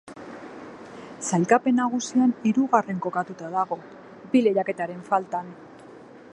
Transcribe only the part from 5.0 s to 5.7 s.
faltan.